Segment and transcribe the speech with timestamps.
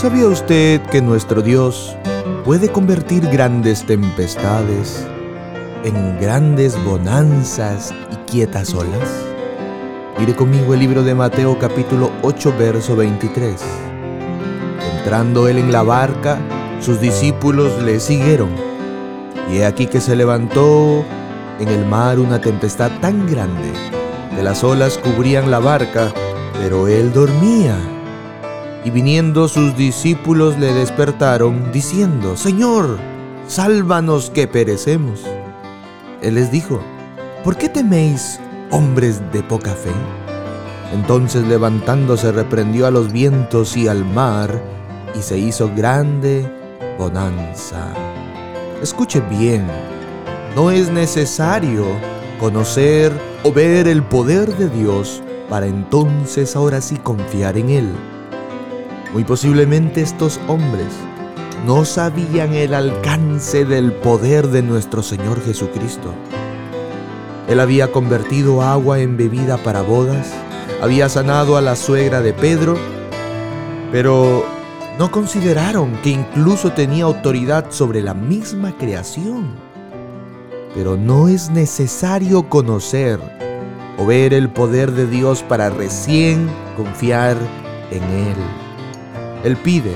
[0.00, 1.94] ¿Sabía usted que nuestro Dios
[2.46, 5.06] puede convertir grandes tempestades
[5.84, 9.26] en grandes bonanzas y quietas olas?
[10.18, 13.60] Mire conmigo el libro de Mateo capítulo 8 verso 23.
[14.96, 16.38] Entrando él en la barca,
[16.80, 18.48] sus discípulos le siguieron.
[19.52, 21.04] Y he aquí que se levantó
[21.58, 23.70] en el mar una tempestad tan grande
[24.34, 26.10] que las olas cubrían la barca,
[26.58, 27.99] pero él dormía.
[28.84, 32.98] Y viniendo sus discípulos le despertaron, diciendo, Señor,
[33.46, 35.20] sálvanos que perecemos.
[36.22, 36.80] Él les dijo,
[37.44, 39.92] ¿por qué teméis, hombres de poca fe?
[40.92, 44.60] Entonces levantándose reprendió a los vientos y al mar,
[45.14, 46.50] y se hizo grande
[46.98, 47.92] bonanza.
[48.82, 49.66] Escuche bien,
[50.56, 51.84] no es necesario
[52.38, 57.88] conocer o ver el poder de Dios para entonces ahora sí confiar en Él.
[59.12, 60.86] Muy posiblemente estos hombres
[61.66, 66.14] no sabían el alcance del poder de nuestro Señor Jesucristo.
[67.48, 70.32] Él había convertido agua en bebida para bodas,
[70.80, 72.76] había sanado a la suegra de Pedro,
[73.90, 74.44] pero
[74.96, 79.48] no consideraron que incluso tenía autoridad sobre la misma creación.
[80.72, 83.18] Pero no es necesario conocer
[83.98, 87.36] o ver el poder de Dios para recién confiar
[87.90, 88.69] en Él.
[89.44, 89.94] Él pide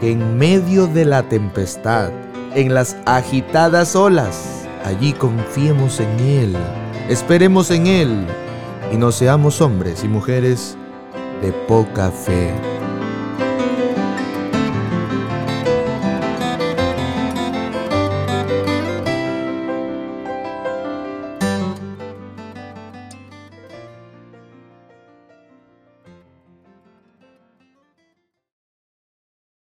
[0.00, 2.10] que en medio de la tempestad,
[2.54, 6.56] en las agitadas olas, allí confiemos en Él,
[7.08, 8.26] esperemos en Él
[8.92, 10.76] y no seamos hombres y mujeres
[11.42, 12.52] de poca fe.